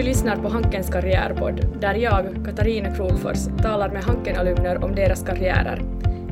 [0.00, 5.82] Du lyssnar på Hankens karriärpodd där jag, Katarina Kronfors, talar med Hanken-alumner om deras karriärer.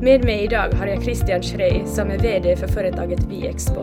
[0.01, 3.81] Med mig idag har jag Christian Schrey som är VD för företaget Viexpo.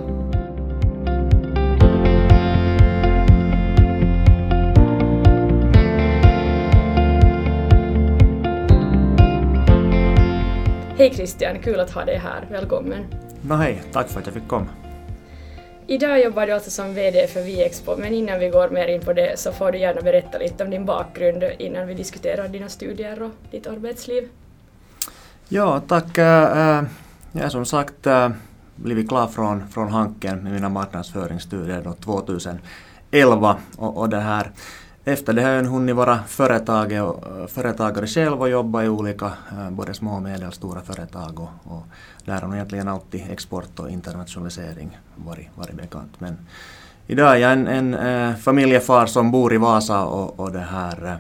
[10.99, 12.47] Hej Christian, kul att ha dig här.
[12.51, 13.05] Välkommen.
[13.41, 14.69] No, hej, tack för att jag fick komma.
[15.89, 19.13] Idag jobbar du alltså som VD för Viexpo, men innan vi går mer in på
[19.13, 23.23] det så får du gärna berätta lite om din bakgrund innan vi diskuterar dina studier
[23.23, 24.29] och ditt arbetsliv.
[25.49, 26.19] Ja, tack.
[26.19, 26.85] Äh,
[27.33, 28.29] jag är som sagt äh,
[28.77, 34.51] blivit klar från, från Hanken med mina marknadsföringsstudier 2011 och, och det här
[35.07, 39.71] efter det har jag hunnit vara företag och, företagare själv och jobba i olika eh,
[39.71, 41.83] både små och medelstora företag och, och
[42.25, 46.21] där har nog egentligen alltid export och internationalisering varit, varit bekant.
[46.21, 46.37] Men
[47.07, 51.19] idag är jag en, en äh, familjefar som bor i Vasa och, och det här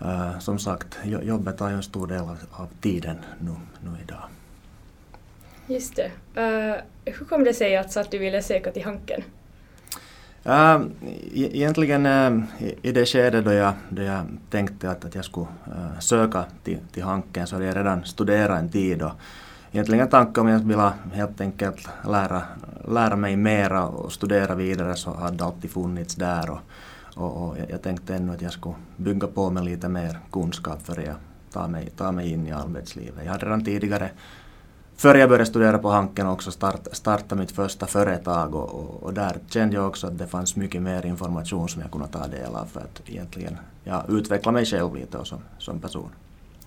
[0.00, 4.22] äh, som sagt jobbet tar ju en stor del av, av tiden nu, nu idag.
[5.66, 6.10] Just det.
[6.36, 9.22] Uh, hur kom det sig alltså att du ville söka till Hanken?
[10.48, 10.82] Uh,
[11.34, 12.42] egentligen uh,
[12.82, 16.78] i det skedet då jag, då jag tänkte att, att jag skulle uh, söka till,
[16.92, 19.12] till Hanken så hade jag redan studerat en tid och
[19.72, 22.42] egentligen tanken om jag ville helt enkelt lära,
[22.88, 26.60] lära mig mera och studera vidare så hade det alltid funnits där och,
[27.14, 31.00] och, och jag tänkte ännu att jag skulle bygga på med lite mer kunskap för
[31.00, 31.14] jag
[31.52, 33.24] tar mig, tar mig in i arbetslivet.
[33.24, 34.10] Jag hade redan tidigare
[34.98, 39.14] Före jag började studera på Hanken också start, starta mitt första företag och, och, och,
[39.14, 42.54] där kände jag också att det fanns mycket mer information som jag kunde ta del
[42.54, 46.10] av för att egentligen ja, utveckla mig själv lite och som, som person.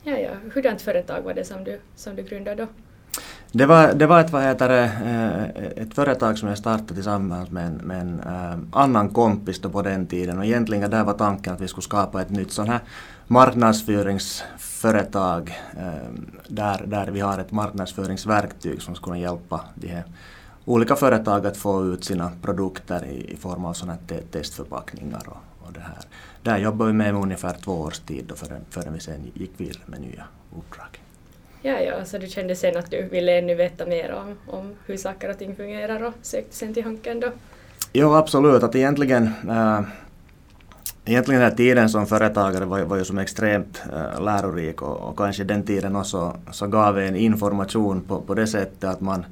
[0.04, 0.30] Ja, ja.
[0.54, 2.68] Hurdant företag var det som du, som du grundade då?
[3.52, 7.52] Det var, det var ett, vad heter det, eh, ett företag som jag startade tillsammans
[7.52, 11.14] med en, med en äh, annan kompis då på den tiden och egentligen där var
[11.14, 12.80] tanken att vi skulle skapa ett nytt sån här
[13.32, 15.94] marknadsföringsföretag äh,
[16.48, 20.04] där, där vi har ett marknadsföringsverktyg som skulle hjälpa de här
[20.66, 25.68] olika företag att få ut sina produkter i, i form av såna te testförpackningar och,
[25.68, 25.98] och det här.
[26.44, 29.82] Där jobbade vi med ungefär två års tid då förrän, förrän vi sen gick vidare
[29.86, 30.24] med nya
[30.58, 31.02] uppdrag.
[31.62, 34.98] Ja, ja, så du kände sen att du ville ännu veta mer om, om hur
[34.98, 37.32] saker och ting fungerar och sökte sen till Hanken då?
[37.94, 38.64] Jo, absolut.
[38.64, 39.82] Att egentligen, äh,
[41.06, 45.18] egentligen den här tiden som företagare var, var ju som extremt äh, lärorik och, och,
[45.18, 49.26] kanske den tiden också så gav en information på, på det sättet att man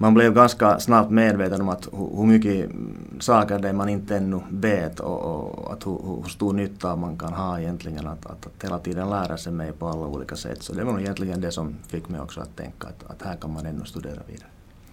[0.00, 2.70] man blev ganska snabbt medveten om att hur mycket
[3.18, 7.32] saker det man inte ännu vet och, och att hur, hur, stor nytta man kan
[7.32, 10.62] ha egentligen att, att, att hela tiden lära sig mig på alla olika sätt.
[10.62, 13.36] Så det var nog egentligen det som fick mig också att tänka att, att här
[13.36, 14.48] kan man ännu studera vidare.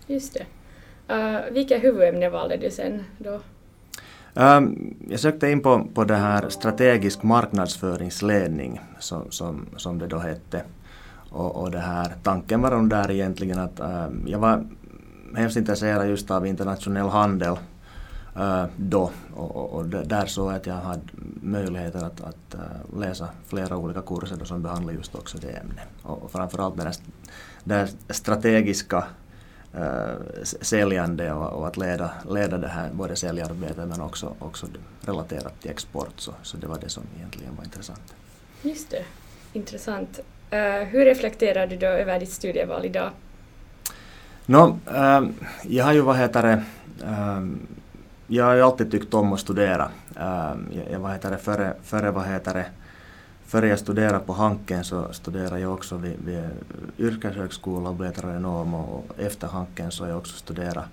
[0.08, 0.46] Just det.
[1.14, 3.40] Uh, vilka huvudämnen valde du sen då?
[4.40, 10.18] Um, jag sökte in på, på det här strategisk marknadsföringsledning som, som, som det då
[10.18, 10.64] hette.
[11.30, 14.66] Och, och det här, tanken var där egentligen att um, jag var
[15.36, 17.58] hemskt intresserad just av internationell handel
[18.38, 21.02] uh, då och, och, där jag att jag hade
[21.42, 25.88] möjligheter att, att uh, läsa flera olika kurser då som behandlar just också det ämnet.
[26.04, 26.75] Och, och framförallt
[27.64, 29.04] det här strategiska
[29.76, 34.68] uh, säljande och, och, att leda, leda det här både säljarbetet men också, också
[35.02, 38.16] relaterat till export så, så det var det som egentligen var intressant.
[38.62, 39.04] Just det,
[39.54, 40.20] intressant.
[40.54, 43.12] Uh, hur reflekterar du då över ditt studieval idag?
[44.50, 45.22] No, äh,
[45.64, 46.64] jag har ju vad heter det,
[47.06, 47.42] äh,
[48.28, 49.92] jag har ju alltid tyckt om att studera.
[50.16, 50.54] Äh,
[50.92, 52.66] jag, vad heter det, före, före, vad heter det,
[53.47, 56.50] före jag studerade på Hanken så studerade jag också vid, vid
[57.00, 60.85] yrkeshögskola och blev tradenom och efter Hanken så har jag också studerat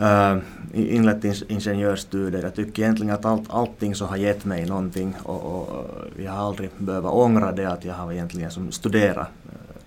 [0.00, 0.38] Uh,
[0.72, 2.42] inlett ingenjörsstudier.
[2.42, 5.86] Jag tycker egentligen att allt, allting så har gett mig någonting och, och
[6.16, 9.28] jag har aldrig behövt ångra det att jag har egentligen som studerat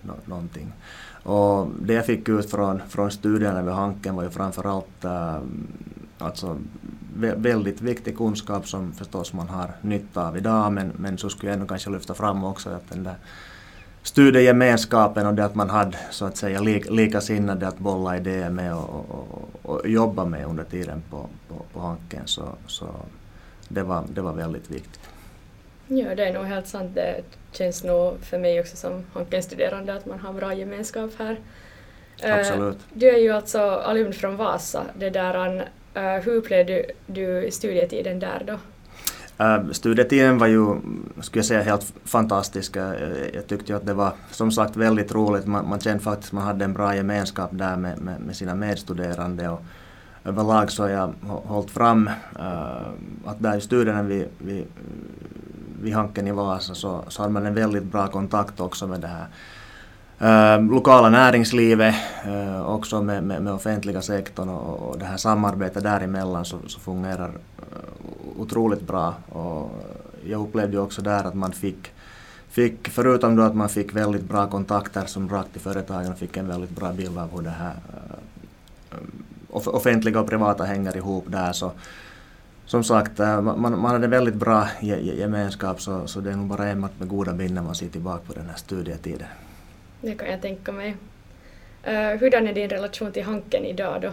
[0.04, 0.72] uh, någonting.
[1.22, 5.38] Och det jag fick ut från, från studierna vid Hanken var ju framförallt uh,
[6.18, 6.56] alltså
[7.18, 11.54] väldigt viktig kunskap som förstås man har nytta av idag men, men så skulle jag
[11.54, 13.14] ändå kanske lyfta fram också att den där
[14.02, 18.74] studiegemenskapen och det att man hade så att säga lik, likasinnade att bolla idéer med
[18.74, 22.86] och, och, och, jobba med under tiden på, på, på Hanken så, så
[23.68, 25.10] det, var, det var väldigt viktigt.
[25.86, 26.94] Ja, det är nog helt sant.
[26.94, 27.22] Det
[27.52, 31.40] känns nog för mig också som Hanken-studerande att man har bra gemenskap här.
[32.22, 32.78] Eh, Absolut.
[32.92, 34.82] Du är ju alltså alumn från Vasa.
[34.98, 36.72] Det där, uh, hur upplevde
[37.06, 38.58] du, du studietiden där då?
[39.44, 40.76] Uh, studietiden var ju,
[41.20, 42.76] skulle jag säga, helt fantastisk.
[42.76, 42.92] Uh,
[43.34, 45.46] jag tyckte ju att det var som sagt väldigt roligt.
[45.46, 48.54] Man, man kände faktiskt att man hade en bra gemenskap där med, med, med sina
[48.54, 49.48] medstuderande.
[49.48, 49.62] Och,
[50.24, 52.10] överlag så har jag hållit fram
[53.24, 54.64] att där i studierna vid, vid,
[55.82, 59.06] vid Hanken i Vasa så, så har man en väldigt bra kontakt också med det
[59.06, 59.26] här
[60.20, 61.94] Ehm, lokala näringslivet,
[62.26, 66.80] eh, också med, med, med, offentliga sektorn och, och det här samarbetet däremellan så, så
[66.80, 67.28] fungerar
[67.58, 69.14] eh, otroligt bra.
[69.28, 69.70] Och
[70.26, 71.92] jag upplevde ju också där att man fick,
[72.48, 76.48] fick, förutom då att man fick väldigt bra kontakter som rakt till företagen, fick en
[76.48, 77.74] väldigt bra bild av hur det här
[78.90, 81.52] eh, offentliga och privata hänger ihop där.
[81.52, 81.72] Så,
[82.66, 86.98] som sagt, man, man hade väldigt bra gemenskap så, så det är nog bara enbart
[86.98, 89.28] med goda minnen man ser tillbaka på den här studietiden.
[90.00, 90.96] Det kan jag tänka mig.
[91.82, 94.10] Eh, uh, hurdan är din relation till Hanken idag då?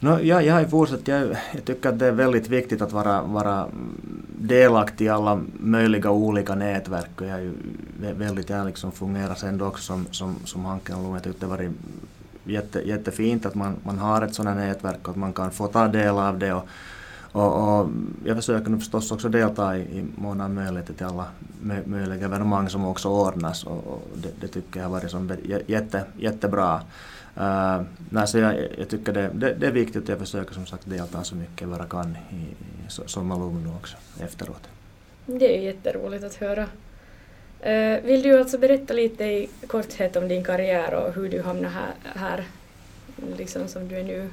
[0.00, 3.22] No, jag, jag har fortsatt, jag, jag tycker att det är väldigt viktigt att vara,
[3.22, 3.66] vara
[4.26, 7.52] delaktig i alla möjliga olika nätverk och jag är ju
[7.98, 11.70] väldigt, jag liksom fungerar sen också som, som, som Hanken och jag tyckte det varit
[12.44, 15.88] jätte, jättefint att man, man har ett sådant nätverk och att man kan få ta
[15.88, 16.66] del av det och,
[17.32, 17.88] och, och
[18.24, 21.26] jag försöker nu förstås också delta i, i mån av möjligheter till alla
[21.84, 25.32] möjliga evenemang som också ordnas och, och det, det, tycker jag har varit som
[25.66, 26.80] jätte, jättebra.
[27.36, 30.66] Uh, nej, så jag, jag tycker det, det, det, är viktigt och jag försöker som
[30.66, 34.68] sagt delta så mycket jag bara kan i, i, som alumn också efteråt.
[35.26, 36.62] Det är jätteroligt att höra.
[36.62, 41.68] Uh, vill du alltså berätta lite i korthet om din karriär och hur du hamnade
[41.68, 42.44] här, här
[43.36, 44.30] liksom som du är nu?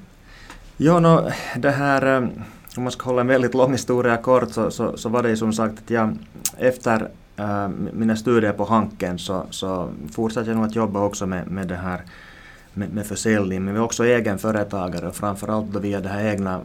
[0.77, 2.43] Ja, no, det här um,
[2.77, 5.37] om man ska hålla en väldigt lång historia kort så, så, så var det ju
[5.37, 6.17] som sagt att jag
[6.57, 11.47] efter äh, mina studier på Hanken så, så fortsatte jag nog att jobba också med,
[11.47, 12.01] med det här
[12.73, 16.61] med, med försäljning men vi är också egenföretagare och framförallt då via det här egna,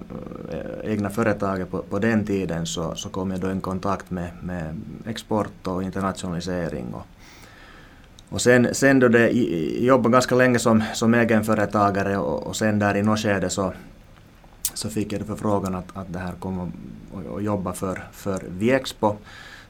[0.52, 4.30] äh, egna företaget på, på den tiden så, så kom jag då i kontakt med,
[4.42, 7.06] med export och internationalisering och,
[8.28, 9.30] och sen, sen då det,
[9.80, 13.72] jobbade ganska länge som, som egenföretagare och, och sen där i något skede så,
[14.74, 16.72] så fick jag förfrågan att, att det här kommer
[17.36, 19.16] att jobba för, för Viexpo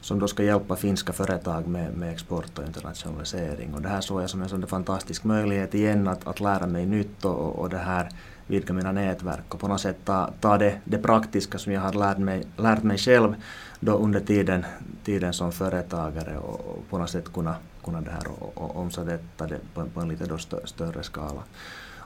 [0.01, 3.73] som då ska hjälpa finska företag med, med export och internationalisering.
[3.73, 6.85] Och det här såg jag som en sån fantastisk möjlighet igen att, att lära mig
[6.85, 8.09] nytt och, och det här
[8.47, 11.93] vidga mina nätverk och på något sätt ta, ta det, det praktiska som jag har
[11.93, 13.35] lärt mig, lärt mig själv
[13.79, 14.65] då under tiden,
[15.03, 19.47] tiden som företagare och, och på något sätt kunna, kunna det här och, och omsätta
[19.47, 21.43] det på, på en lite då större skala.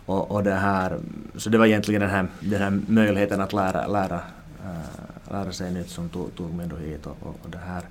[0.10, 1.00] Och, och det här,
[1.36, 4.22] så det var egentligen den här, den här möjligheten att lära, lära,
[4.64, 7.06] äh, lära sig nytt som tog, tog mig då hit.
[7.06, 7.84] Och, och, och det här.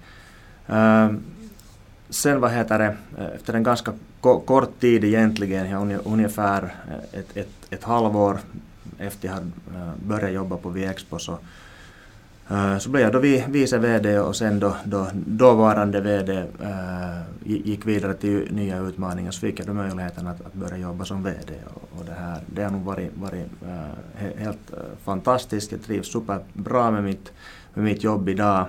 [1.07, 1.15] Äh,
[2.11, 7.21] sen vad heter det, eh, efter en ganska ko kort tid egentligen, ja, ungefär eh,
[7.21, 8.39] ett, ett, ett halvår
[8.99, 9.51] efter jag hade
[10.07, 11.39] börjat jobba på Viexpo så Eh,
[12.51, 13.19] Eh, så blev jag då
[13.49, 19.31] vice VD och sen då, då dåvarande VD äh, eh, gick vidare till nya utmaningar
[19.31, 21.55] så fick jag då möjligheten att, att börja jobba som VD.
[21.75, 25.73] Och, och det, här, det har nog varit, varit äh, helt äh, fantastiskt.
[25.73, 27.33] Jag trivs superbra med mitt,
[27.75, 28.67] med mitt jobb idag.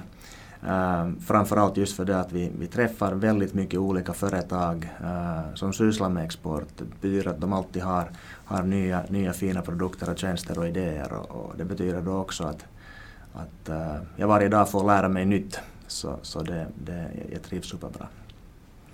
[0.64, 5.74] Uh, framförallt just för det att vi, vi träffar väldigt mycket olika företag uh, som
[5.74, 6.68] sysslar med export.
[6.78, 8.12] Det betyder att de alltid har,
[8.46, 12.44] har nya, nya fina produkter och tjänster och idéer och, och det betyder då också
[12.44, 12.66] att
[13.34, 15.60] att uh, jag varje dag får lära mig nytt.
[15.88, 18.08] Så, så det, det, jag trivs superbra.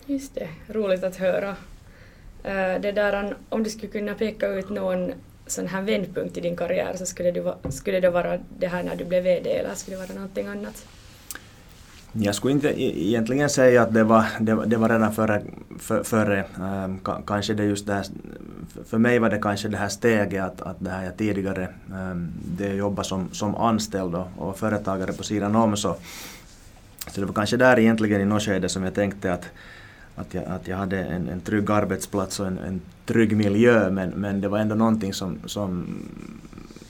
[0.06, 1.50] Just det, roligt att höra.
[1.50, 5.12] Uh, det där, om du skulle kunna peka ut någon
[5.48, 8.96] sån här vändpunkt i din karriär så skulle, du, skulle det vara det här när
[8.96, 10.86] du blev VD eller skulle det vara någonting annat?
[12.18, 15.42] Jag skulle inte e-, egentligen säga att det var, det, det var redan före,
[15.80, 18.06] för, före ähm, kanske det just det här,
[18.86, 22.32] för mig var det kanske det här steget att, att det här jag tidigare ehm,
[22.58, 25.96] det jag jobbade som, som anställd och, och företagare på sidan om så,
[27.08, 29.46] så det var kanske där egentligen i något skede som jag tänkte att,
[30.16, 34.10] att, jag, att jag hade en, en trygg arbetsplats och en, en trygg miljö men,
[34.10, 35.86] men det var ändå någonting som, som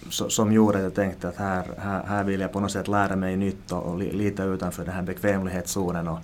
[0.09, 3.15] som gjorde att jag tänkte att här, här, här vill jag på något sätt lära
[3.15, 6.07] mig nytt och, och lite utanför den här bekvämlighetszonen.
[6.07, 6.19] Och,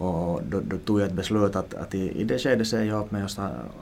[0.00, 3.04] och då, då, tog jag ett beslut att, att i, i det skedet säger jag
[3.04, 3.30] upp mig och,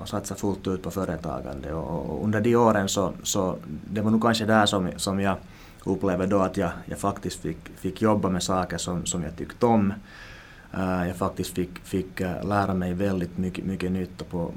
[0.00, 1.72] och satsa fullt ut på företagande.
[1.72, 3.56] Och, och, under de åren så, så
[3.90, 5.36] det var nog kanske där som, som jag
[5.84, 9.66] upplevde då att jag, jag faktiskt fick, fick jobba med saker som, som jag tyckte
[9.66, 9.92] om.
[10.74, 14.30] Uh, jag faktiskt fick, fick uh, lära mig väldigt mycket, mycket nytt.
[14.30, 14.52] på,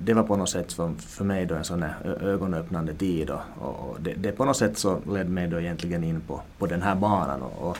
[0.00, 1.84] det var på något sätt för, för mig då en sån
[2.20, 6.20] ögonöppnande tid och, och det, det, på något sätt så ledde mig då egentligen in
[6.20, 7.42] på, på den här banan.
[7.42, 7.78] Och, och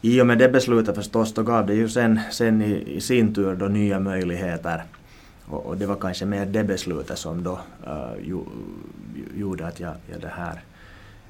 [0.00, 3.34] i och med det beslutet förstås då gav det ju sen, sen i, i sin
[3.34, 4.84] tur då nya möjligheter.
[5.46, 8.38] Och, och, det var kanske mer det beslutet som då uh, ju,
[9.36, 10.62] gjorde att jag, jag det här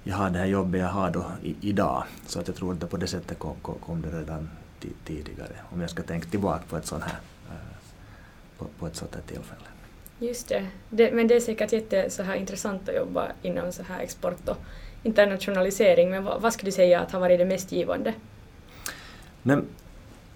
[0.09, 2.05] jag har det här jobbet jag har då i, idag.
[2.27, 4.51] Så att jag tror att på det sättet kom, kom, det redan
[5.05, 5.53] tidigare.
[5.73, 7.19] Om jag ska tänka tillbaka på ett sånt här,
[7.51, 7.77] eh,
[8.59, 9.69] på, på ett sånt här tillfälle.
[10.19, 10.67] Just det.
[10.91, 11.13] det.
[11.13, 14.57] Men det är säkert jätte så här intressant att jobba inom så här export och
[15.03, 16.11] internationalisering.
[16.11, 18.15] Men vad, vad skulle du säga att har varit det mest givande?
[19.49, 19.64] Men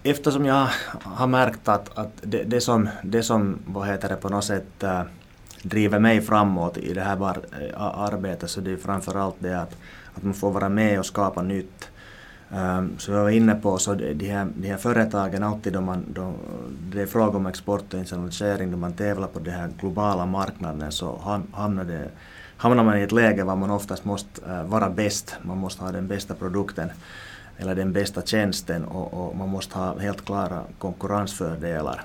[0.03, 0.67] eftersom jag
[1.03, 4.83] har märkt att, att det, det, som, det som vad heter det, på något sätt
[4.83, 5.01] äh,
[5.63, 7.37] driver mig framåt i det här bar,
[7.73, 9.77] äh, arbetet så det är framförallt det att,
[10.13, 11.89] att man får vara med och skapa nytt.
[12.49, 16.05] Um, så jag var inne på så de här, de här företagen alltid då man,
[16.13, 16.33] då
[16.91, 20.91] det är fråga om export och internationalisering, då man tävlar på den här globala marknaden
[20.91, 22.09] så hamnar, det,
[22.57, 25.91] hamnar man i ett läge var man oftast måste äh, vara bäst, man måste ha
[25.91, 26.89] den bästa produkten
[27.57, 32.03] eller den bästa tjänsten och, och man måste ha helt klara konkurrensfördelar.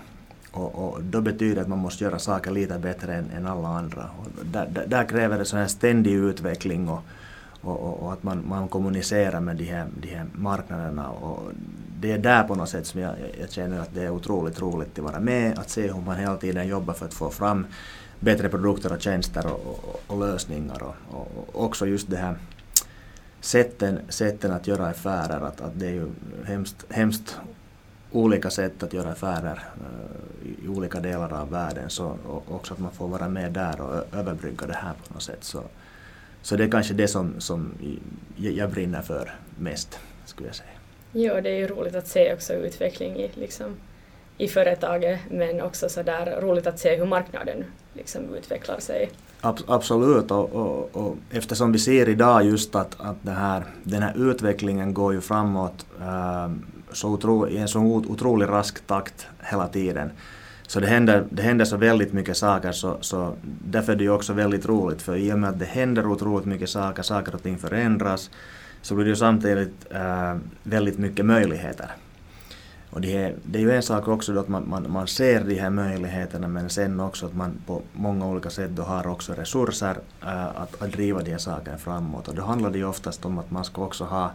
[0.52, 3.68] Och, och, då betyder det att man måste göra saker lite bättre än, än alla
[3.68, 4.10] andra.
[4.18, 7.00] Och där, där, där kräver det sån här ständig utveckling och,
[7.60, 11.08] och, och, att man, man kommunicerar med de här, de här marknaderna.
[11.08, 11.52] Och
[12.00, 14.98] det är där på något sätt som jag, jag känner att det är otroligt roligt
[14.98, 17.66] att vara med, att se hur man hela tiden jobbar för att få fram
[18.20, 20.82] bättre produkter och tjänster och, och, och lösningar.
[20.82, 22.36] Och, och, också just det här
[23.40, 26.09] sätten, sätten att göra affärer, att, att det är ju
[26.45, 27.38] hemskt, hemskt
[28.12, 29.87] olika sätt att göra affärer uh,
[30.42, 32.16] eh, i olika delar av världen, så
[32.49, 35.45] också att man får vara med där och överbrygga det här på något sätt.
[35.45, 35.62] Så,
[36.42, 37.73] så det är kanske det som, som
[38.37, 40.71] jag brinner för mest, skulle jag säga.
[41.12, 43.76] Ja, det är ju roligt att se också utveckling i, liksom,
[44.38, 49.11] i företaget, men också så där roligt att se hur marknaden liksom utvecklar sig.
[49.40, 54.02] Ab absolut, och, och, och, eftersom vi ser idag just att, att det här, den
[54.02, 56.50] här utvecklingen går ju framåt äh,
[56.92, 60.11] så otro, i en så otroligt rask takt hela tiden.
[60.66, 64.11] Så det händer, det händer så väldigt mycket saker så, så därför är det ju
[64.11, 67.42] också väldigt roligt för i och med att det händer otroligt mycket saker, saker och
[67.42, 68.30] ting förändras,
[68.83, 71.90] så blir det ju samtidigt äh, väldigt mycket möjligheter.
[72.90, 75.45] Och det är, det är ju en sak också då att man, man, man ser
[75.45, 79.33] de här möjligheterna men sen också att man på många olika sätt då har också
[79.33, 82.28] resurser äh, att, att driva de här sakerna framåt.
[82.28, 84.30] Och då handlar det ju oftast om att man ska också ha,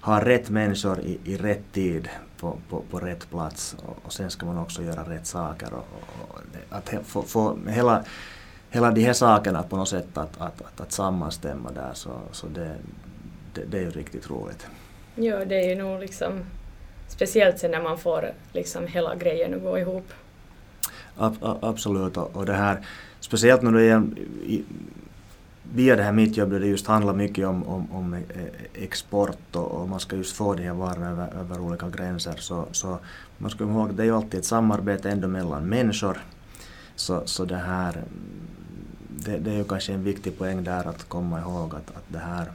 [0.00, 2.08] ha rätt människor i, i rätt tid
[2.40, 5.68] på, på, på rätt plats och, och sen ska man också göra rätt saker.
[5.72, 5.86] Och,
[6.28, 6.40] och
[6.70, 8.04] att få, få hela,
[8.70, 12.46] hela de här sakerna på något sätt att, att, att, att sammanstämma där så, så
[12.46, 12.74] det,
[13.54, 14.66] det, det är ju riktigt roligt.
[15.14, 16.32] Ja, det är ju nog liksom
[17.10, 20.12] Speciellt sen när man får liksom hela grejen att gå ihop.
[21.16, 22.86] Ab, absolut, och det här,
[23.20, 24.02] speciellt när det är
[25.74, 28.20] via det här mitt jobb där det just handlar mycket om, om, om eh,
[28.74, 32.66] export och, och, man ska just få de här varorna över, över olika gränser så,
[32.72, 32.98] så
[33.38, 36.18] man ska komma ihåg att det är ju alltid ett samarbete ändå mellan människor.
[36.96, 38.02] Så, så det här
[39.08, 42.18] det, det är ju kanske en viktig poäng där att komma ihåg att, att det
[42.18, 42.52] här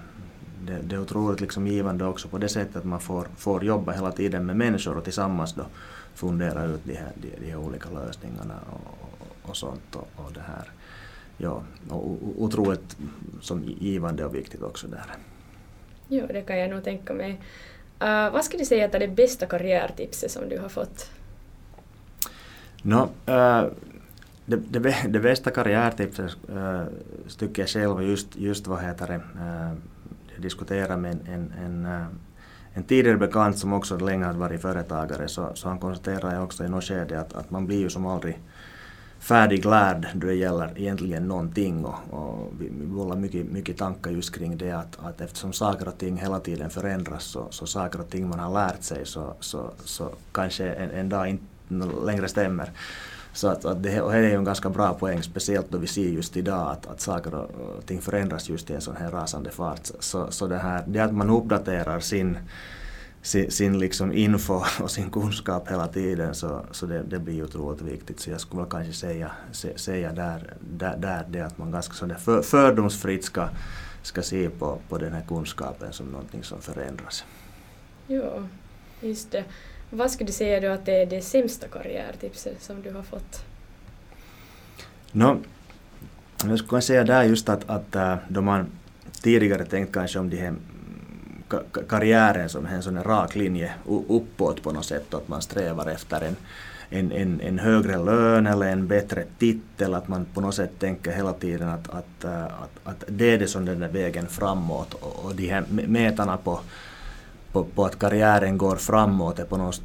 [0.65, 3.91] det, det är otroligt liksom givande också på det sättet att man får, får jobba
[3.91, 5.65] hela tiden med människor och tillsammans då
[6.13, 9.95] fundera ut de här, de, de här olika lösningarna och, och, sånt.
[9.95, 10.71] Och, och, det här.
[11.37, 12.97] Ja, och otroligt
[13.41, 15.05] som givande och viktigt också där.
[16.07, 17.41] Jo, det kan jag nog tänka mig.
[18.03, 21.11] Uh, vad skulle du säga är det bästa karriärtipset som du har fått?
[22.81, 23.65] No, uh,
[24.45, 26.83] det, det, det, bästa karriärtipset uh,
[27.37, 29.73] tycker jag själv just, just vad heter det, uh,
[30.37, 32.07] diskuterade med en, en, en, eh,
[32.73, 36.69] en tidigare bekant som också länge hade varit företagare så, så han konstaterade också i
[36.69, 38.39] något skede att, att man blir ju som aldrig
[39.19, 44.35] färdiglärd då det gäller egentligen någonting och, och vi, vi bollar mycket, mycket tankar just
[44.35, 48.09] kring det att, att eftersom saker och ting hela tiden förändras så, så saker och
[48.09, 51.45] ting man har lärt sig så, så, så kanske en, en dag inte
[52.05, 52.71] längre stämmer.
[53.35, 56.09] Så att, att det, det är ju en ganska bra poäng, speciellt då vi ser
[56.09, 59.91] just idag att, att saker och ting förändras just i en sån här rasande fart.
[59.99, 62.37] Så, så det, här, det att man uppdaterar sin,
[63.21, 67.81] sin, sin liksom info och sin kunskap hela tiden så, så det, det blir otroligt
[67.81, 68.19] viktigt.
[68.19, 69.31] Så jag skulle väl kanske säga,
[69.75, 73.47] säga där, där, där det att man ganska för, fördomsfritt ska,
[74.01, 77.25] ska se på, på den här kunskapen som någonting som förändras.
[78.07, 78.47] Ja,
[79.01, 79.43] just det.
[79.89, 83.45] Vad skulle du säga då att det är det sämsta karriärtipset som du har fått?
[85.11, 85.37] No,
[86.43, 88.65] jag skulle säga där just att, att äh, då man
[89.21, 90.61] tidigare tänkt kanske om de här mm,
[91.89, 93.73] karriären som en sån rak linje
[94.07, 96.35] uppåt på något sätt, att man strävar efter en,
[96.89, 101.11] en, en, en högre lön eller en bättre titel, att man på något sätt tänker
[101.11, 104.93] hela tiden att, att, äh, att, att det är det som den är vägen framåt
[104.93, 106.59] och, och de här mätarna på
[107.55, 109.81] på, på att karriären går framåt är på något,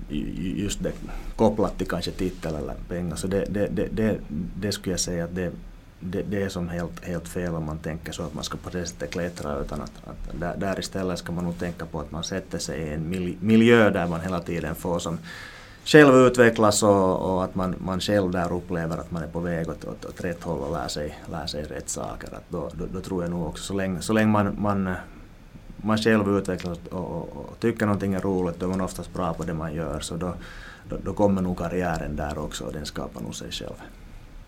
[0.57, 0.93] just det,
[1.37, 3.17] kopplat till kanske titel eller pengar.
[3.17, 4.19] Så det, det, det, det,
[4.61, 5.53] det skulle jag säga att det,
[6.01, 8.71] det, det är som helt, helt fel om man tänker så att man ska på
[8.71, 12.11] det sättet klättra utan att, att där, där istället ska man nog tänka på att
[12.11, 15.19] man sätter sig i en miljö där man hela tiden får som
[15.85, 19.69] själv utvecklas och, och, att man, man själv där upplever att man är på väg
[19.69, 22.29] åt, åt, åt rätt håll och lär sig, lär sig rätt saker.
[22.35, 24.95] Att då, då, då tror jag nog också så länge, så länge man, man,
[25.83, 29.35] man själv utvecklas och, och, och, tycker någonting är roligt då är man oftast bra
[29.35, 30.35] på det man gör så då,
[30.89, 33.75] då, då kommer nog karriären där också och den skapar nog sig själv.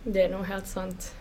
[0.04, 1.14] Det är nog helt sant.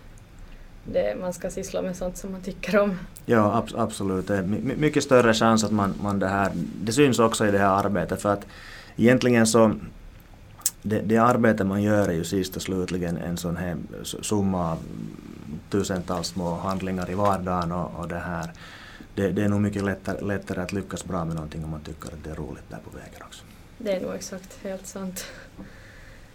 [0.84, 3.00] Det, man ska syssla med sånt som man tycker om.
[3.26, 4.28] Ja, ab absolut.
[4.28, 4.44] Det är
[4.78, 6.52] mycket större chans att man, man det här,
[6.84, 8.46] det syns också i det här arbetet för att
[8.96, 9.72] egentligen så
[10.82, 14.78] det, det arbete man gör är ju sist och slutligen en sån här summa av
[15.70, 18.52] tusentals små handlingar i vardagen och, och det här.
[19.16, 22.08] Det, det, är nog mycket lättare, lättare att lyckas bra med någonting om man tycker
[22.08, 23.44] att det är roligt där på vägen också.
[23.78, 25.26] Det är nog exakt helt sant.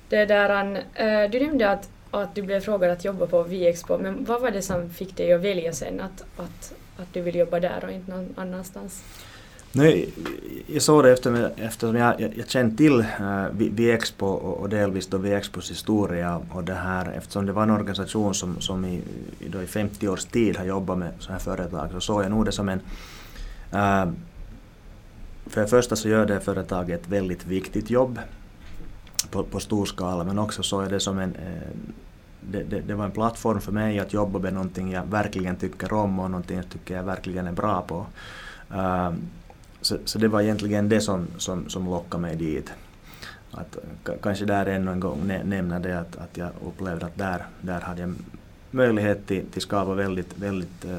[0.09, 3.99] Det där, an, eh, du nämnde att, att du blev frågad att jobba på ViExpo,
[3.99, 7.35] men vad var det som fick dig att välja sen att, att, att du vill
[7.35, 9.05] jobba där och inte någon annanstans?
[9.77, 10.09] Nej,
[10.67, 14.69] jag såg det efter, eftersom jag, jag, jag kände till eh, uh, Viexpo och, och
[14.69, 19.03] delvis då Viexpos historia och det här eftersom det var en organisation som, som i,
[19.51, 22.45] då i 50 års tid har jobbat med sådana här företag så såg jag nog
[22.45, 22.81] det som en
[23.75, 24.13] uh,
[25.47, 28.21] för det första så gör det företaget ett väldigt viktigt jobb
[29.31, 31.77] på, på stor skala men också såg jag det som en uh,
[32.41, 35.93] det, det, det, var en plattform för mig att jobba med någonting jag verkligen tycker
[35.93, 38.07] om och någonting jag tycker jag verkligen är bra på.
[38.75, 39.11] Uh,
[39.81, 42.73] så, så det var egentligen det som, som, som lockade mig dit.
[43.51, 43.79] Att,
[44.23, 48.01] kanske där ännu en gång nämna det att, att jag upplevde att där, där hade
[48.01, 48.15] jag
[48.71, 50.99] möjlighet till, till skapa väldigt, väldigt äh,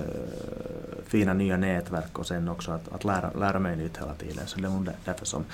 [1.06, 4.48] fina nya nätverk och sen också att, att lära, lära mig nytt hela tiden.
[4.48, 5.46] Så det var därför som,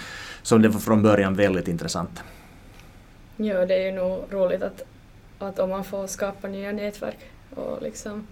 [0.42, 2.24] som det var från början väldigt intressant.
[3.38, 4.82] Ja, det är ju nog roligt att,
[5.39, 7.20] att om man får skapa nya nätverk
[7.56, 8.27] och liksom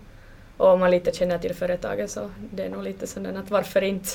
[0.61, 3.81] och om man lite känner till företaget så det är nog lite sådär att varför
[3.81, 4.09] inte?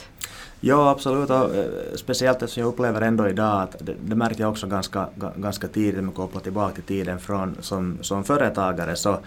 [0.60, 4.50] Ja absolut och eh, speciellt eftersom jag upplever ändå idag att det, det märkte jag
[4.50, 9.18] också ganska, ganska tidigt man kopplar tillbaka till tiden från, som, som företagare så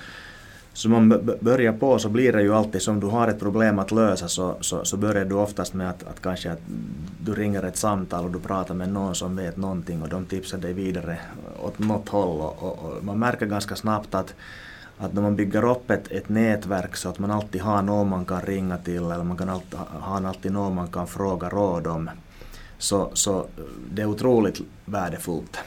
[0.73, 3.91] som man börjar på så blir det ju alltid som du har ett problem att
[3.91, 6.61] lösa så, så, så börjar du oftast med att, att kanske att
[7.21, 10.57] du ringer ett samtal och du pratar med någon som vet någonting och de tipsar
[10.57, 11.17] dig vidare
[11.63, 14.33] åt något håll och, och, och man märker ganska snabbt att
[14.99, 18.25] att när man bygger upp ett, ett nätverk så att man alltid har någon man
[18.25, 22.09] kan ringa till eller man kan alltid, ha alltid någon man kan fråga råd om
[22.77, 25.57] så, så eh, det är otroligt värdefullt.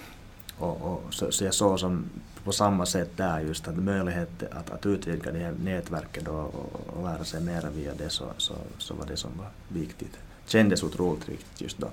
[0.58, 2.04] Och, och så, så jag såg som
[2.44, 6.96] på samma sätt där just att möjlighet att, att utvidga det här nätverket och, och,
[6.96, 10.18] och lära sig mera via det så, så, så var det som var viktigt.
[10.46, 11.88] Kändes otroligt viktigt just då.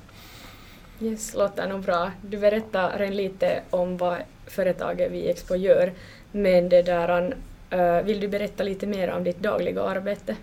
[1.01, 2.11] Yes, låter nog bra.
[2.21, 5.93] Du berättade lite om vad företaget Viexpo gör.
[6.31, 7.35] Men det där,
[7.73, 10.35] uh, vill du berätta lite mer om ditt dagliga arbete?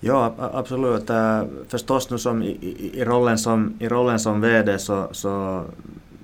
[0.00, 1.10] Ja, absolut.
[1.10, 5.64] Uh, förstås nu som i, i, rollen som, i rollen som VD så, så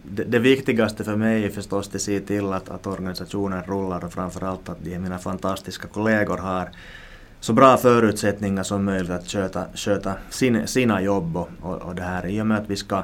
[0.03, 4.13] det, det, viktigaste för mig är förstås att se till att, att organisationen rullar och
[4.13, 6.71] framförallt att de mina fantastiska kollegor har
[7.41, 12.03] så bra förutsättningar som möjligt att sköta, sköta sin, sina jobb och, och, och det
[12.03, 13.03] här i och med att vi ska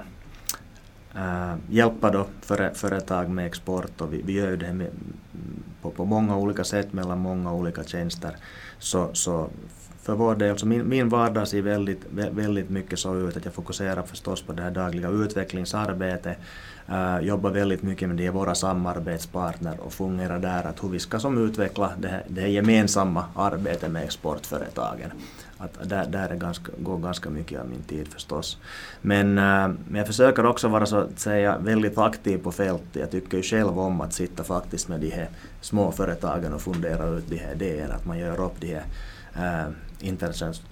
[1.14, 4.90] äh, hjälpa då före, företag med export och vi, vi gör det med,
[5.82, 8.36] på, på många olika sätt mellan många olika tjänster.
[8.78, 9.50] Så, så
[10.02, 13.54] för vår del, så min, min vardag ser väldigt, väldigt mycket så ut att jag
[13.54, 16.38] fokuserar förstås på det här dagliga utvecklingsarbetet,
[16.90, 21.18] uh, jobbar väldigt mycket med det, våra samarbetspartner och fungerar där att hur vi ska
[21.18, 25.10] som utveckla det, här, det här gemensamma arbetet med exportföretagen.
[25.58, 28.58] Att där där är ganska, går ganska mycket av min tid förstås.
[29.00, 32.96] Men, uh, men jag försöker också vara så att säga väldigt aktiv på fältet.
[32.96, 35.28] Jag tycker ju själv om att sitta faktiskt med de här
[35.60, 37.94] små företagen och fundera ut de här idéerna.
[37.94, 38.80] Att man gör upp de
[39.34, 39.72] här uh,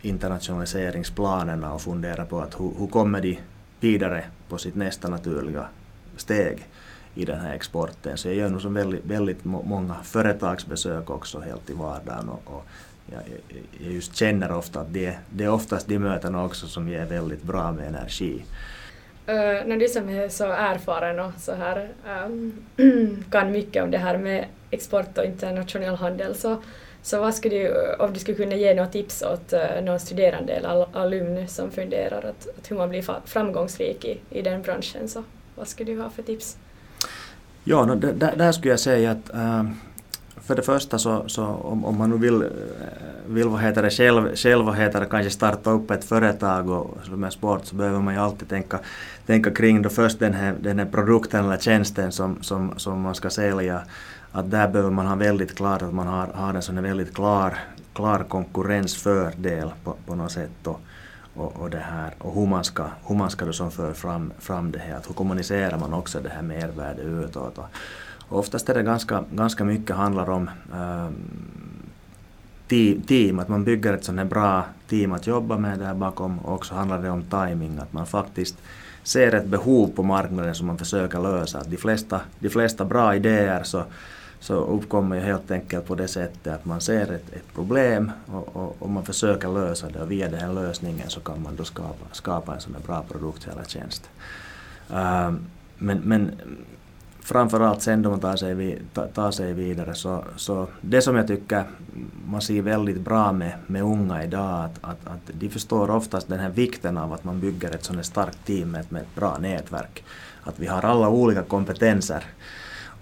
[0.03, 3.39] internationaliseringsplanerna och fundera på att hur, hur kommer de
[3.81, 5.67] vidare på sitt nästa naturliga
[6.17, 6.67] steg
[7.15, 8.17] i den här exporten.
[8.17, 12.67] Så jag gör nog som väldigt, väldigt många företagsbesök också helt i vardagen och, och
[13.13, 13.23] jag,
[13.85, 17.43] jag just känner ofta att det, det är oftast de mötena också som ger väldigt
[17.43, 18.45] bra med energi.
[19.29, 21.89] Uh, när du som är så erfaren och så här
[22.27, 22.53] um,
[23.31, 26.63] kan mycket om det här med export och internationell handel så,
[27.03, 30.53] så vad skulle du, om du skulle kunna ge några tips åt uh, någon studerande
[30.53, 35.25] eller alumn som funderar att, att hur man blir framgångsrik i, i den branschen så
[35.61, 36.57] vad skulle du ha för tips?
[37.65, 39.65] Ja, no, där, där skulle jag säga att äh,
[40.37, 42.49] för det första så, så om, om, man nu vill, äh,
[43.27, 46.99] vill vad heter det, själv, själv vad heter det, kanske starta upp ett företag och,
[47.05, 48.81] som är sport så behöver man ju alltid tänka,
[49.27, 53.15] tänka kring då först den här, den här produkten eller tjänsten som, som, som man
[53.15, 53.83] ska sälja.
[54.33, 57.15] Att där behöver man ha väldigt klart att man har, har en sån här väldigt
[57.15, 57.59] klar,
[57.95, 60.67] klar konkurrensfördel på, på något sätt.
[60.67, 60.81] Och,
[61.35, 64.33] och, och, det här, och hur man ska, hur man ska då som för fram,
[64.39, 67.59] fram det här, att hur kommunicerar man också det här mervärdet utåt.
[67.59, 67.67] Och,
[68.29, 71.09] och oftast är det ganska, ganska mycket handlar om äh,
[73.07, 76.39] team, att man bygger ett sånt här bra team att jobba med där bakom.
[76.39, 78.57] Och också handlar det om timing, att man faktiskt
[79.03, 81.59] ser ett behov på marknaden som man försöker lösa.
[81.59, 83.85] Att de, flesta, de flesta bra idéer så,
[84.41, 88.57] så uppkommer ju helt enkelt på det sättet att man ser ett, ett problem och,
[88.57, 91.65] och, och, man försöker lösa det och via den här lösningen så kan man då
[91.65, 94.11] skapa, skapa en sån här bra produkt eller tjänst.
[94.91, 95.33] Uh,
[95.79, 96.31] men, men
[97.21, 98.79] framförallt sen då man tar sig, vid,
[99.15, 101.65] tar sig vidare så, så det som jag tycker
[102.27, 106.41] man ser väldigt bra med, med unga idag att, att, att de förstår oftast den
[106.41, 110.05] här vikten av att man bygger ett sådant starkt team med, med ett bra nätverk.
[110.43, 112.25] Att vi har alla olika kompetenser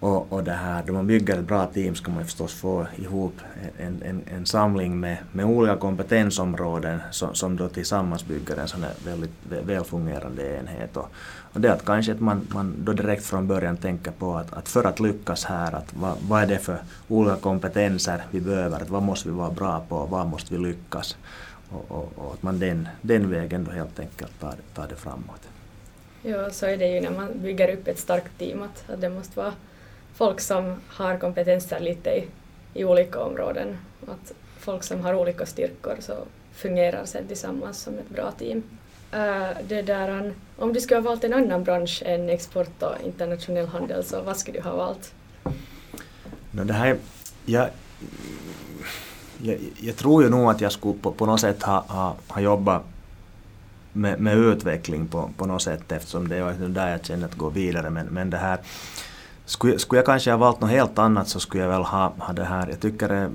[0.00, 3.40] och, och det här, då man bygger ett bra team ska man förstås få ihop
[3.78, 8.82] en, en, en samling med, med olika kompetensområden som, som då tillsammans bygger en sån
[8.82, 10.96] här väldigt välfungerande enhet.
[10.96, 11.10] Och,
[11.52, 14.68] och det att kanske att man, man då direkt från början tänker på att, att
[14.68, 18.90] för att lyckas här, att vad, vad är det för olika kompetenser vi behöver, att
[18.90, 21.16] vad måste vi vara bra på, vad måste vi lyckas?
[21.70, 25.48] Och, och, och att man den, den vägen då helt enkelt tar, tar det framåt.
[26.22, 29.10] Ja, så är det ju när man bygger upp ett starkt team, att, att det
[29.10, 29.52] måste vara
[30.18, 32.28] folk som har kompetenser lite i,
[32.74, 33.76] i olika områden.
[34.06, 36.14] Att folk som har olika styrkor så
[36.52, 38.62] fungerar sen tillsammans som ett bra team.
[39.14, 43.66] Uh, det där, om du skulle ha valt en annan bransch än export och internationell
[43.66, 45.14] handel, så vad skulle du ha valt?
[46.50, 46.96] No, det här,
[47.44, 47.68] jag,
[49.42, 52.40] jag, jag tror ju nog att jag skulle på, på något sätt ha, ha, ha
[52.40, 52.82] jobbat
[53.92, 57.48] med, med utveckling på, på något sätt eftersom det är där jag känner att gå
[57.48, 57.90] vidare.
[57.90, 58.58] Men, men det här,
[59.48, 62.32] skulle, skulle jag kanske ha valt något helt annat så skulle jag väl ha, ha
[62.32, 63.30] det här, jag tycker det,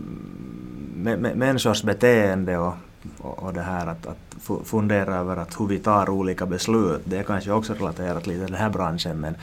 [1.36, 2.74] människors beteende och,
[3.18, 7.18] och, och det här att, att fundera över att hur vi tar olika beslut, det
[7.18, 9.36] är kanske också relaterat lite till den här branschen men,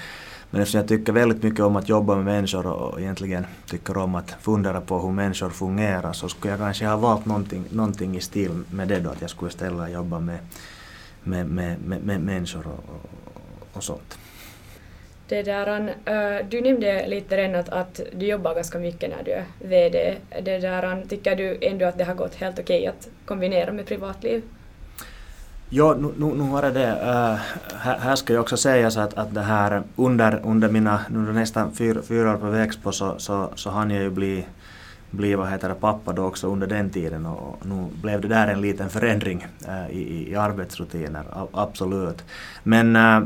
[0.51, 4.15] men eftersom jag tycker väldigt mycket om att jobba med människor och egentligen tycker om
[4.15, 8.21] att fundera på hur människor fungerar så skulle jag kanske ha valt någonting, någonting i
[8.21, 10.39] stil med det då att jag skulle istället jobba med,
[11.23, 13.11] med, med, med, med människor och, och,
[13.73, 14.19] och sånt.
[15.31, 19.31] Det där, uh, du nämnde lite redan att, att du jobbar ganska mycket när du
[19.31, 20.17] är VD.
[20.43, 24.43] Det där, tycker du ändå att det har gått helt okej att kombinera med privatliv?
[25.69, 26.91] Ja, nu, nu, nu var det det.
[26.91, 27.41] Uh,
[27.79, 31.33] här, här, ska jag också säga så att, att det här under, under mina under
[31.33, 34.47] nästan fyra, fyra år på Växbo, så, så, så hann jag ju bli,
[35.11, 38.49] bli vad heter det, pappa då också under den tiden och nu blev det där
[38.49, 42.25] en liten förändring uh, i, i arbetsrutiner, absolut.
[42.63, 43.23] Men uh,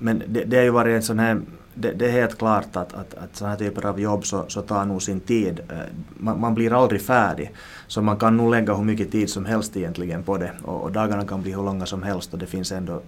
[0.00, 1.40] men det, det har ju varit en sån här
[1.74, 4.62] det, det, är helt klart att, att, att sådana här typer av jobb så, så
[4.62, 5.60] tar nog sin tid.
[5.68, 5.76] Eh,
[6.16, 7.52] man, man, blir aldrig färdig.
[7.86, 10.52] Så man kan nog lägga hur mycket tid som helst egentligen på det.
[10.62, 13.02] Och, och dagarna kan bli hur långa som helst och det finns ändå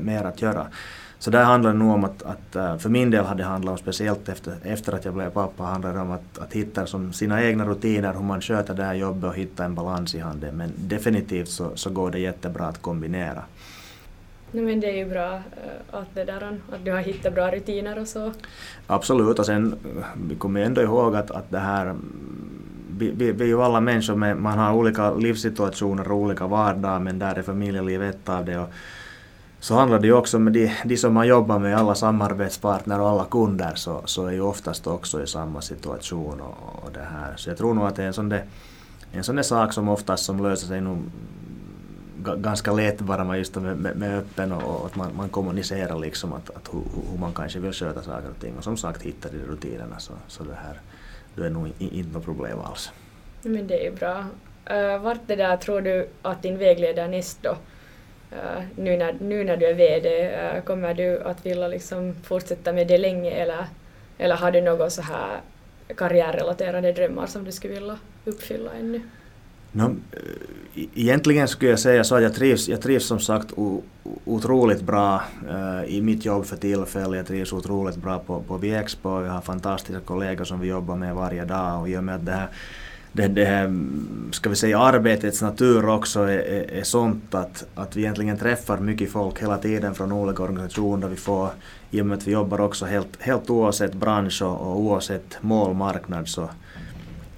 [0.00, 0.66] mer att göra.
[1.18, 3.72] Så där handlar det nog om att, att, eh, för min del har det handlat
[3.72, 7.12] om, speciellt efter, efter att jag blev pappa, handlar det om att, att hitta som
[7.12, 10.56] sina egna rutiner, hur man sköter det här jobbet och hitta en balans i handeln.
[10.56, 13.42] Men definitivt så, så går det jättebra att kombinera.
[14.56, 17.50] Nej, men det är ju bra eh, att, det där, att du har hittat bra
[17.50, 18.32] rutiner och så.
[18.86, 22.60] Absolut, och sen eh, vi kommer ändå ihåg att, att det här mm,
[22.98, 26.98] vi, vi, vi är ju alla människor, med, man har olika livssituationer och olika vardagar
[26.98, 28.58] men där är familjeliv ett av det.
[28.58, 28.68] Och
[29.60, 33.08] så handlar det ju också med de, de som man jobbar med, alla samarbetspartner och
[33.08, 36.40] alla kunder, så, så är ju oftast också i samma situation.
[36.40, 37.36] Och, och det här.
[37.36, 38.44] Så jag tror nog att det är en sån där,
[39.12, 40.98] en sån där sak som oftast som löser sig nog
[42.34, 45.98] ganska lätt bara man just med, med, med öppen och, och, att man, man kommunicerar
[45.98, 49.02] liksom att, att hur, hur, man kanske vill sköta saker och ting och som sagt
[49.02, 50.80] hittar de rutinerna så, så det här,
[51.34, 52.90] det är nog inte något problem alls.
[53.42, 54.24] Men det är ju bra.
[54.70, 57.50] Uh, vart det där tror du att din vägledare näst då?
[58.32, 62.14] Uh, nu, när, nu när du är VD, uh, eh, kommer du att vilja liksom
[62.22, 63.66] fortsätta med det länge eller,
[64.18, 65.40] eller har du några så här
[65.96, 69.00] karriärrelaterade drömmar som du skulle vilja uppfylla ännu?
[69.76, 73.52] No, eh, e- egentligen skulle jag säga så att jag trivs, jag trivs som sagt
[74.24, 77.16] otroligt bra eh, i mitt jobb för tillfället.
[77.16, 79.22] Jag trivs otroligt bra på, på Viexpo.
[79.24, 82.26] Jag har fantastiska kollegor som vi jobbar med varje dag och i och med att
[82.26, 82.48] det här,
[83.12, 87.66] det, det här mm, ska vi säga, arbetets natur också är, är, är sånt att,
[87.74, 91.08] att vi egentligen träffar mycket folk hela tiden från olika organisationer.
[91.08, 91.50] Vi får,
[91.90, 96.28] I och med att vi jobbar också helt, helt oavsett bransch och, och oavsett målmarknad
[96.28, 96.48] så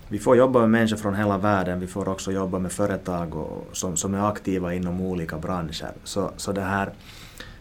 [0.09, 3.65] vi får jobba med människor från hela världen, vi får också jobba med företag och,
[3.73, 5.93] som, som är aktiva inom olika branscher.
[6.05, 6.93] Så, så det här,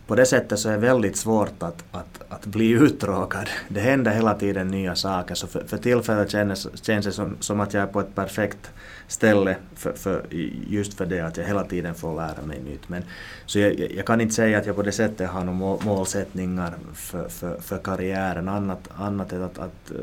[0.08, 3.50] på det sättet så är det väldigt svårt att, att, att bli uttråkad.
[3.68, 7.60] Det händer hela tiden nya saker så för, för tillfället känns, känns det som, som
[7.60, 8.72] att jag är på ett perfekt
[9.08, 10.26] ställe för, för,
[10.68, 12.90] just för det att jag hela tiden får lära mig nytt.
[12.90, 13.04] Men,
[13.46, 17.30] så jag, jag kan inte säga att jag på det sättet har några målsättningar för,
[17.30, 20.00] för, för karriären annat, annat än att, att uh,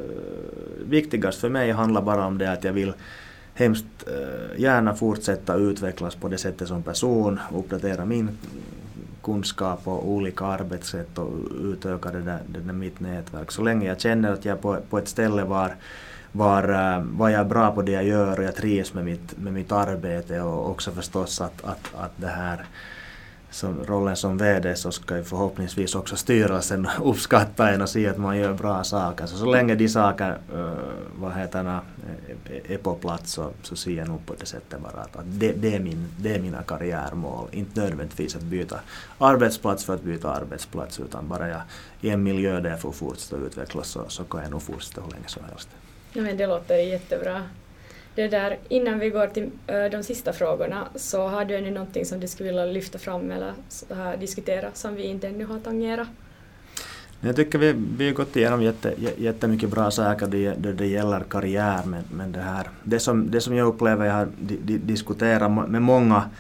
[0.87, 2.93] viktigast för mig handlar bara om det att jag vill
[3.55, 8.29] hemskt uh, gärna fortsätta utvecklas på det sättet som person, uppdatera min
[9.25, 11.33] kunskap och olika arbetssätt och
[11.63, 13.53] utöka det där, det där mitt nätverk.
[13.53, 15.75] Så länge jag känner att jag är på, på ett ställe var,
[16.33, 19.39] var, eh, var jag är bra på det jag gör och jag trivs med mitt,
[19.39, 22.65] med mitt arbete och också förstås att, att, att det här
[23.55, 28.19] som rollen som VD så ska ju förhoppningsvis också styrelsen uppskatta en och se att
[28.19, 29.27] man gör bra saker.
[29.27, 30.73] Så så länge de saker eh,
[31.15, 31.81] vad heter det,
[32.55, 35.25] eh, är på plats så, så ser jag nog på det sättet bara att, att
[35.27, 37.49] det, det, är min, det är mina karriärmål.
[37.53, 38.81] Inte nödvändigtvis att byta
[39.19, 41.61] arbetsplats för att byta arbetsplats utan bara jag
[42.01, 45.11] i en miljö där jag får fortsätta utvecklas så, så kan jag nog fortsätta hur
[45.11, 45.69] länge som helst.
[46.13, 47.43] Ja, men det låter jättebra.
[48.15, 52.05] Det där, innan vi går till eh, de sista frågorna så har du ännu någonting
[52.05, 53.53] som du skulle vilja lyfta fram eller
[53.91, 56.09] eh, diskutera som vi inte ännu har tangerat?
[57.21, 60.33] Jag tycker vi, vi har gått igenom jätte, jättemycket bra saker då
[60.69, 64.13] det, det gäller karriär men, men det, här, det, som, det som jag upplever jag
[64.13, 66.31] har di, di, diskuterat med många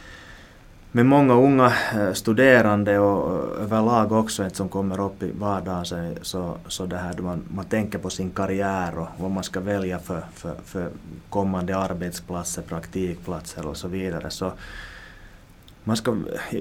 [0.96, 6.56] med många unga eh, studerande och eh, överlag också som kommer upp i vardagen så,
[6.68, 10.22] så det här man, man tänker på sin karriär och vad man ska välja för,
[10.34, 10.88] för, för
[11.30, 14.30] kommande arbetsplatser, praktikplatser och så vidare.
[14.30, 14.52] Så
[15.84, 16.16] man ska,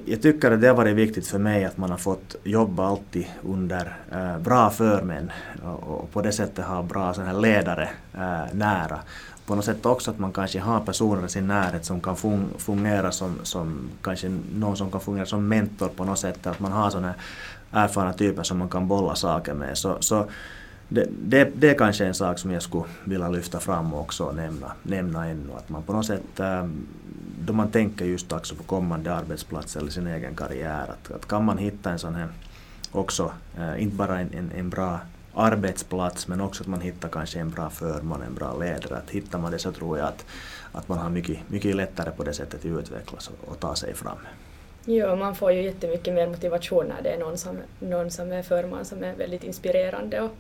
[0.05, 3.25] jag tycker att det har varit viktigt för mig att man har fått jobba alltid
[3.43, 5.31] under äh, bra förmän
[5.63, 8.99] och, och, på det sättet ha bra sån här ledare äh, nära
[9.45, 12.49] på något sätt också att man kanske har personer i sin närhet som kan fun
[12.57, 16.71] fungera som, som kanske någon som kan fungera som mentor på något sätt, att man
[16.71, 17.13] har sådana
[17.71, 19.77] erfarna typer som man kan bolla saker med.
[19.77, 20.25] Så, så
[20.89, 24.35] det, det, det är kanske en sak som jag skulle vilja lyfta fram också och
[24.35, 25.53] nämna, nämna ännu.
[25.57, 26.87] Att man på något sätt, ähm,
[27.39, 31.45] då man tänker just också på kommande arbetsplats eller sin egen karriär, att, att kan
[31.45, 32.27] man hitta en sån här
[32.91, 34.99] också, äh, inte bara en, en, en bra
[35.33, 38.97] arbetsplats men också att man hittar kanske en bra förman, en bra ledare.
[38.97, 40.25] Att hittar man det så tror jag att,
[40.71, 43.93] att man har mycket, mycket lättare på det sättet att utvecklas och, och ta sig
[43.93, 44.17] fram.
[44.85, 48.43] Jo, man får ju jättemycket mer motivation när det är någon som, någon som är
[48.43, 50.31] förman som är väldigt inspirerande och,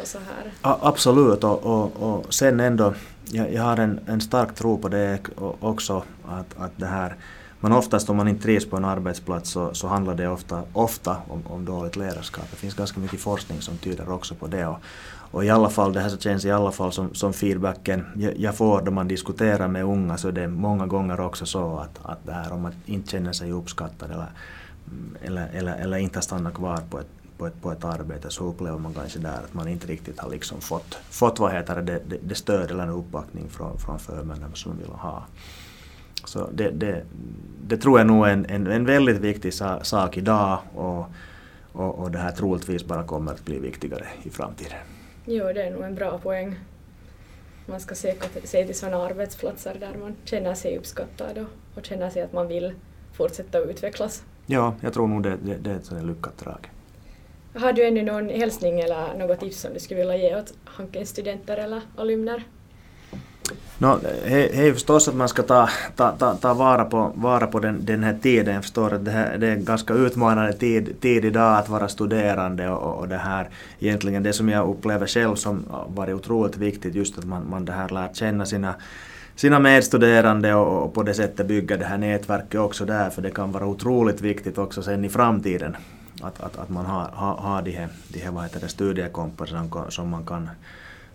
[0.00, 0.52] och så här.
[0.62, 4.88] A, absolut och, och, och sen ändå, jag, jag har en, en stark tro på
[4.88, 5.18] det
[5.60, 7.16] också att, att det här
[7.62, 11.16] men oftast om man inte trivs på en arbetsplats så, så handlar det ofta, ofta
[11.28, 12.44] om, om dåligt ledarskap.
[12.50, 14.66] Det finns ganska mycket forskning som tyder också på det.
[14.66, 14.78] Och,
[15.30, 18.56] och i alla fall, det här så känns i alla fall som, som feedbacken jag,
[18.56, 22.26] får då man diskuterar med unga så det är många gånger också så att, att
[22.26, 24.30] det här om man inte känner sig uppskattad eller,
[25.22, 28.78] eller, eller, eller inte stannar kvar på ett, på ett, på ett arbete så upplever
[28.78, 32.18] man kanske där att man inte riktigt har liksom fått, fått vad heter det, det,
[32.22, 35.22] det stöd eller en uppbackning från, från förmännen som man vill ha.
[36.24, 37.02] Så det, det,
[37.66, 41.06] det tror jag nog är en, en, en väldigt viktig sa, sak idag och,
[41.72, 44.78] och, och det här troligtvis bara kommer att bli viktigare i framtiden.
[45.24, 46.56] Jo, det är nog en bra poäng.
[47.66, 52.10] Man ska söka sig till sådana arbetsplatser där man känner sig uppskattad och, och känner
[52.10, 52.72] sig att man vill
[53.12, 54.24] fortsätta utvecklas.
[54.46, 56.70] Ja, jag tror nog det, det, det är ett lyckat drag.
[57.54, 61.08] Har du ännu någon hälsning eller något tips som du skulle vilja ge åt Hankens
[61.08, 62.42] studenter eller alumner?
[63.82, 67.60] No, det är förstås att man ska ta, ta, ta, ta vara på, vara på
[67.60, 68.54] den, den här tiden.
[68.54, 71.88] Jag förstår att det, här, det är en ganska utmanande tid, tid idag att vara
[71.88, 73.48] studerande och, och det här
[73.80, 77.72] egentligen det som jag upplever själv som varit otroligt viktigt just att man, man det
[77.72, 78.74] här lär känna sina
[79.36, 83.30] sina medstuderande och, och på det sättet bygga det här nätverket också där för det
[83.30, 85.76] kan vara otroligt viktigt också sen i framtiden
[86.22, 89.56] att, att, att man har, har, har de här, de här vad heter det, studiekompisar
[89.56, 90.50] som, som man kan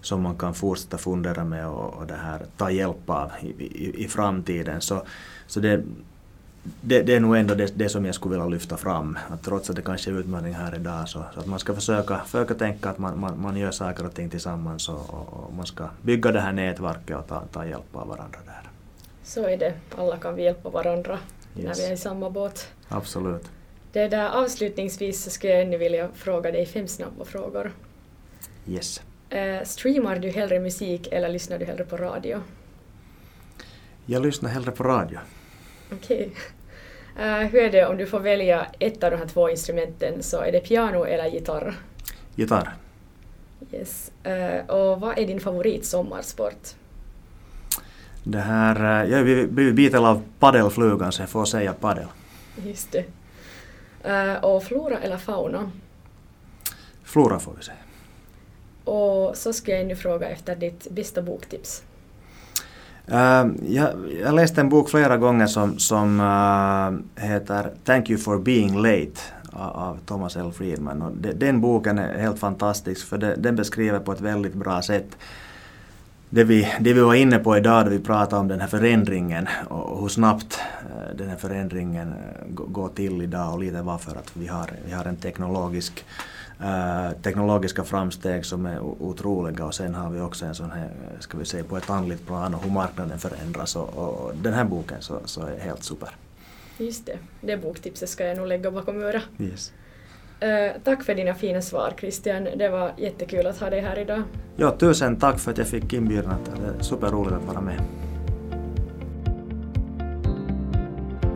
[0.08, 4.04] som man kan fortsätta fundera med och, och det här, ta hjälp av i, i,
[4.04, 4.82] i framtiden.
[4.82, 5.04] Så,
[5.48, 5.84] så det,
[6.82, 9.18] det, det, är nog ändå det, det, som jag skulle vilja lyfta fram.
[9.30, 12.20] Att trots att det kanske är utmaning här idag så, så att man ska försöka,
[12.26, 15.66] försöka tänka att man, man, man gör saker och ting tillsammans och, och, och, man
[15.66, 18.70] ska bygga det här nätverket och ta, ta hjälp av varandra där.
[19.24, 19.74] Så är det.
[19.98, 21.20] Alla kan vi hjälpa varandra
[21.56, 21.66] yes.
[21.66, 22.68] när vi är i samma båt.
[22.90, 23.46] Absolut.
[23.92, 27.72] Det där, avslutningsvis så skulle jag ännu vilja fråga dig fem snabba frågor.
[28.68, 29.02] Yes.
[29.34, 32.42] Uh, streamar du hellre musik eller lyssnar du hellre på radio?
[34.06, 35.20] Jag lyssnar hellre på radio.
[35.92, 36.18] Okej.
[36.18, 36.30] Okay.
[37.20, 40.42] Eh, hur är det om du får välja ett av de här två instrumenten så
[40.42, 41.76] är det piano eller gitarr?
[42.36, 42.76] Gitarr.
[43.72, 44.12] Yes.
[44.28, 46.68] Uh, och vad är din favorit sommarsport?
[48.24, 52.08] Det här, jag är blivit biten av paddelflugan så jag får säga paddel.
[52.66, 53.06] Just det.
[54.06, 55.72] Uh, och flora eller fauna?
[57.04, 57.78] Flora får vi säga.
[58.88, 61.84] Och så ska jag nu fråga efter ditt bästa boktips.
[63.08, 63.90] Ehm, uh, jag,
[64.24, 69.22] jag läste en bok flera gånger som, som uh, heter Thank you for being late
[69.54, 70.52] av Thomas L.
[70.52, 71.02] Friedman.
[71.02, 74.82] Och de, den boken är helt fantastisk för de, den beskriver på ett väldigt bra
[74.82, 75.18] sätt
[76.30, 79.48] det vi, det vi var inne på idag då vi pratade om den här förändringen
[79.68, 84.32] och hur snabbt eh, den här förändringen eh, går till idag och lite varför att
[84.34, 86.06] vi har, vi har en teknologisk
[86.62, 90.90] Uh, teknologiska framsteg som är otroliga och sen har vi också en sån här,
[91.20, 94.64] ska vi säga på ett andligt plan och hur marknaden förändras och, och den här
[94.64, 96.10] boken så, så är helt super.
[96.78, 99.24] Just det, det boktipset ska jag nog lägga bakom örat.
[99.40, 99.74] Yes.
[100.44, 104.24] Uh, tack för dina fina svar Christian, det var jättekul att ha dig här idag.
[104.56, 107.82] Ja, tusen tack för att jag fick inbjudan, det är superroligt att vara med.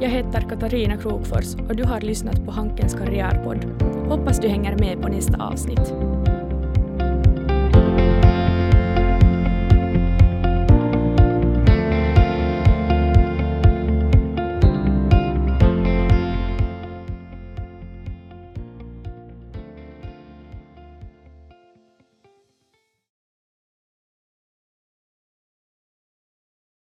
[0.02, 3.66] Jag heter Katarina Krokfors och du har lyssnat på Hankens karriärpodd.
[4.12, 5.94] Hoppas du hänger med på nästa avsnitt.